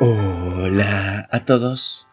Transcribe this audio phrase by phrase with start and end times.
[0.00, 2.06] Hola a todos.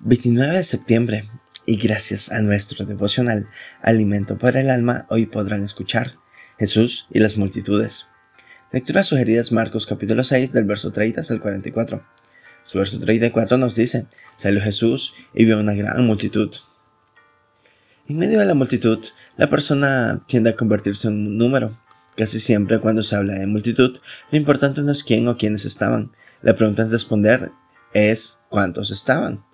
[0.00, 1.30] 29 de septiembre
[1.66, 3.48] y gracias a nuestro devocional
[3.82, 6.16] Alimento para el Alma, hoy podrán escuchar
[6.58, 8.06] Jesús y las multitudes.
[8.72, 12.04] Lectura sugerida es Marcos capítulo 6 del verso 30 hasta el 44.
[12.62, 14.06] Su verso 34 nos dice,
[14.36, 16.50] salió Jesús y vio una gran multitud.
[18.06, 19.04] En medio de la multitud,
[19.36, 21.78] la persona tiende a convertirse en un número.
[22.16, 23.98] Casi siempre cuando se habla de multitud,
[24.30, 27.50] lo importante no es quién o quiénes estaban, la pregunta a responder
[27.94, 29.44] es ¿cuántos estaban?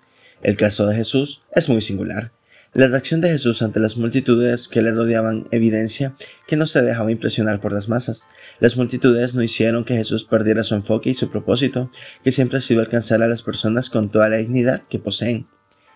[0.43, 2.33] El caso de Jesús es muy singular.
[2.73, 6.15] La reacción de Jesús ante las multitudes que le rodeaban evidencia
[6.47, 8.27] que no se dejaba impresionar por las masas.
[8.59, 11.91] Las multitudes no hicieron que Jesús perdiera su enfoque y su propósito,
[12.23, 15.47] que siempre ha sido alcanzar a las personas con toda la dignidad que poseen.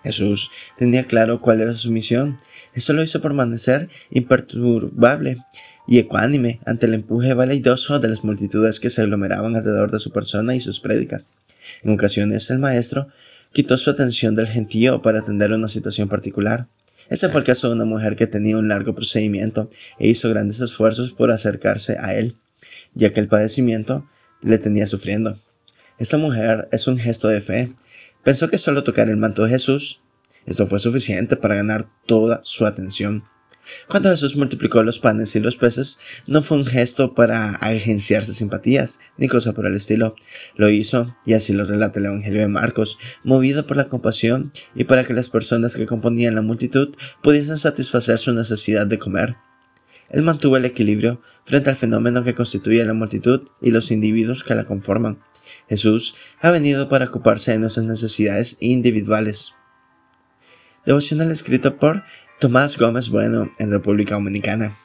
[0.03, 2.37] Jesús tenía claro cuál era su misión.
[2.73, 5.37] Eso lo hizo permanecer imperturbable
[5.87, 10.11] y ecuánime ante el empuje validoso de las multitudes que se aglomeraban alrededor de su
[10.11, 11.29] persona y sus prédicas.
[11.83, 13.07] En ocasiones el maestro
[13.53, 16.67] quitó su atención del gentío para atender una situación particular.
[17.09, 19.69] Este fue el caso de una mujer que tenía un largo procedimiento
[19.99, 22.35] e hizo grandes esfuerzos por acercarse a él,
[22.93, 24.07] ya que el padecimiento
[24.41, 25.39] le tenía sufriendo.
[25.97, 27.71] Esta mujer es un gesto de fe.
[28.23, 30.01] Pensó que solo tocar el manto de Jesús,
[30.45, 33.23] esto fue suficiente para ganar toda su atención.
[33.87, 38.99] Cuando Jesús multiplicó los panes y los peces, no fue un gesto para agenciarse simpatías,
[39.17, 40.15] ni cosa por el estilo.
[40.55, 44.83] Lo hizo, y así lo relata el Evangelio de Marcos, movido por la compasión y
[44.85, 49.35] para que las personas que componían la multitud pudiesen satisfacer su necesidad de comer.
[50.09, 54.55] Él mantuvo el equilibrio frente al fenómeno que constituye la multitud y los individuos que
[54.55, 55.19] la conforman.
[55.67, 59.53] Jesús ha venido para ocuparse de nuestras necesidades individuales.
[60.85, 62.03] Devocional escrito por
[62.39, 64.77] Tomás Gómez Bueno en República Dominicana.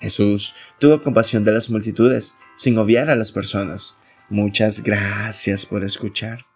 [0.00, 3.96] Jesús tuvo compasión de las multitudes sin obviar a las personas.
[4.28, 6.46] Muchas gracias por escuchar.